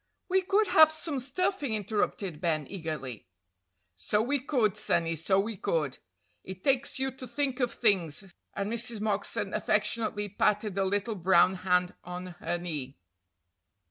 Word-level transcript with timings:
"We 0.29 0.41
could 0.41 0.65
have 0.69 0.91
some 0.91 1.19
stuffing," 1.19 1.75
interrupted 1.75 2.41
Ben, 2.41 2.65
eagerly. 2.67 3.27
"So 3.97 4.19
we 4.19 4.39
could, 4.39 4.75
sonny, 4.75 5.15
so 5.15 5.39
we 5.39 5.55
could. 5.57 5.99
It 6.43 6.63
takes 6.63 6.97
you 6.97 7.11
to 7.11 7.27
think 7.27 7.59
of 7.59 7.71
things," 7.71 8.33
and 8.55 8.73
Mrs. 8.73 8.99
Moxon 8.99 9.53
affectionately 9.53 10.27
patted 10.27 10.73
the 10.73 10.85
little 10.85 11.13
brown 11.13 11.53
hand 11.53 11.93
on 12.03 12.33
her 12.39 12.57
knee. 12.57 12.97